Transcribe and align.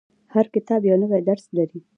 •هر 0.33 0.45
کتاب 0.55 0.81
یو 0.89 0.97
نوی 1.03 1.21
درس 1.29 1.45
لري. 1.57 1.79